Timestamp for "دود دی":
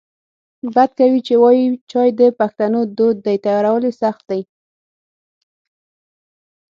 2.97-3.37